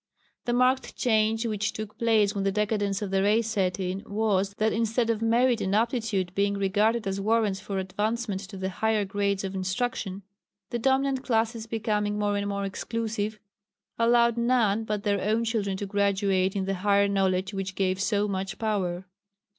The 0.45 0.53
marked 0.53 0.95
change 0.95 1.45
which 1.45 1.73
took 1.73 1.99
place 1.99 2.33
when 2.33 2.43
the 2.43 2.51
decadence 2.51 3.03
of 3.03 3.11
the 3.11 3.21
race 3.21 3.45
set 3.49 3.79
in 3.79 4.01
was, 4.07 4.55
that 4.55 4.73
instead 4.73 5.11
of 5.11 5.21
merit 5.21 5.61
and 5.61 5.75
aptitude 5.75 6.33
being 6.33 6.55
regarded 6.55 7.05
as 7.05 7.21
warrants 7.21 7.59
for 7.59 7.77
advancement 7.77 8.41
to 8.49 8.57
the 8.57 8.69
higher 8.71 9.05
grades 9.05 9.43
of 9.43 9.53
instruction, 9.53 10.23
the 10.71 10.79
dominant 10.79 11.23
classes 11.23 11.67
becoming 11.67 12.17
more 12.17 12.35
and 12.35 12.47
more 12.47 12.65
exclusive 12.65 13.37
allowed 13.99 14.37
none 14.37 14.85
but 14.85 15.03
their 15.03 15.21
own 15.21 15.43
children 15.43 15.77
to 15.77 15.85
graduate 15.85 16.55
in 16.55 16.65
the 16.65 16.73
higher 16.81 17.07
knowledge 17.07 17.53
which 17.53 17.75
gave 17.75 18.01
so 18.01 18.27
much 18.27 18.57
power. 18.57 19.05